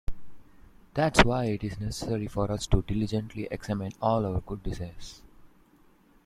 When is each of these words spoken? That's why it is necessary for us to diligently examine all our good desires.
That's 0.95 1.23
why 1.23 1.45
it 1.45 1.63
is 1.63 1.79
necessary 1.79 2.25
for 2.27 2.51
us 2.51 2.65
to 2.65 2.81
diligently 2.81 3.47
examine 3.51 3.91
all 4.01 4.25
our 4.25 4.41
good 4.41 4.63
desires. 4.63 5.21